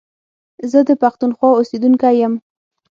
[0.71, 2.33] زه د پښتونخوا اوسېدونکی يم